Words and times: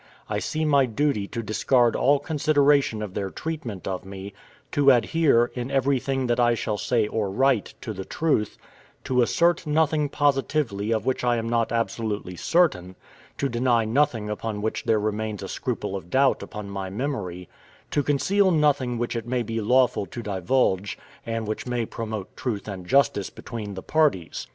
I 0.27 0.39
see 0.39 0.65
my 0.65 0.87
duty 0.87 1.27
to 1.27 1.43
discard 1.43 1.95
all 1.95 2.17
consideration 2.17 3.03
of 3.03 3.13
their 3.13 3.29
treatment 3.29 3.87
of 3.87 4.03
me; 4.03 4.33
to 4.71 4.89
adhere, 4.89 5.51
in 5.53 5.69
everything 5.69 6.25
that 6.25 6.39
I 6.39 6.55
shall 6.55 6.79
say 6.79 7.07
or 7.07 7.29
write, 7.29 7.75
to 7.81 7.93
the 7.93 8.03
truth; 8.03 8.57
to 9.03 9.21
assert 9.21 9.67
nothing 9.67 10.09
positively 10.09 10.91
of 10.91 11.05
which 11.05 11.23
I 11.23 11.37
am 11.37 11.47
not 11.47 11.71
absolutely 11.71 12.35
certain; 12.35 12.95
to 13.37 13.47
deny 13.47 13.85
nothing 13.85 14.27
upon 14.27 14.59
which 14.63 14.85
there 14.85 14.99
remains 14.99 15.43
a 15.43 15.47
scruple 15.47 15.95
of 15.95 16.09
doubt 16.09 16.41
upon 16.41 16.67
my 16.67 16.89
memory; 16.89 17.47
to 17.91 18.01
conceal 18.01 18.49
nothing 18.49 18.97
which 18.97 19.15
it 19.15 19.27
may 19.27 19.43
be 19.43 19.61
lawful 19.61 20.07
to 20.07 20.23
divulge, 20.23 20.97
and 21.27 21.45
which 21.47 21.67
may 21.67 21.85
promote 21.85 22.35
truth 22.35 22.67
and 22.67 22.87
justice 22.87 23.29
between 23.29 23.75
the 23.75 23.83
parties. 23.83 24.47